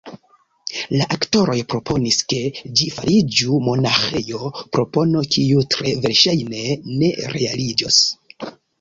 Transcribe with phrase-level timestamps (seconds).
[1.01, 2.39] La aktoroj proponis, ke
[2.81, 6.67] ĝi fariĝu monaĥejo– propono, kiu tre verŝajne
[6.99, 8.05] ne realiĝos.